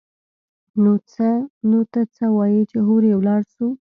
نو 1.69 1.79
ته 1.91 2.01
څه 2.15 2.25
وايي 2.37 2.61
چې 2.71 2.77
هورې 2.87 3.11
ولاړ 3.15 3.41
سو. 3.53 3.67